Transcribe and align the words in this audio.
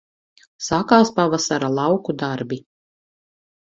Sākās 0.69 1.13
pavasara 1.21 1.71
lauku 1.83 2.19
darbi 2.27 2.63